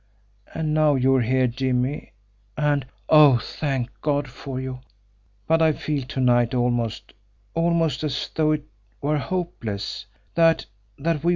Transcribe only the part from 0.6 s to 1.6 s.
now you are here,